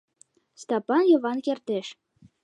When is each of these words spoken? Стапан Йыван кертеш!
Стапан 0.61 1.03
Йыван 1.07 1.39
кертеш! 1.45 1.87